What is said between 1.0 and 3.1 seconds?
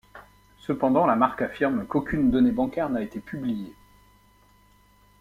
la marque affirme qu'aucune donnée bancaire n'a